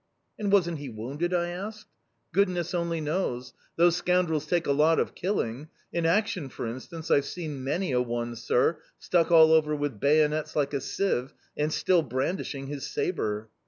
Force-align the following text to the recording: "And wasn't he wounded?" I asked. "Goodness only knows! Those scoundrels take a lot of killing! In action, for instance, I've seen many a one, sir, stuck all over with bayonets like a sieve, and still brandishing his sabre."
"And 0.39 0.51
wasn't 0.51 0.79
he 0.79 0.89
wounded?" 0.89 1.31
I 1.31 1.49
asked. 1.49 1.85
"Goodness 2.33 2.73
only 2.73 2.99
knows! 3.01 3.53
Those 3.75 3.95
scoundrels 3.97 4.47
take 4.47 4.65
a 4.65 4.71
lot 4.71 4.99
of 4.99 5.13
killing! 5.13 5.67
In 5.93 6.07
action, 6.07 6.49
for 6.49 6.65
instance, 6.65 7.11
I've 7.11 7.25
seen 7.25 7.63
many 7.63 7.91
a 7.91 8.01
one, 8.01 8.35
sir, 8.35 8.79
stuck 8.97 9.29
all 9.29 9.51
over 9.51 9.75
with 9.75 9.99
bayonets 9.99 10.55
like 10.55 10.73
a 10.73 10.81
sieve, 10.81 11.35
and 11.55 11.71
still 11.71 12.01
brandishing 12.01 12.65
his 12.65 12.89
sabre." 12.89 13.49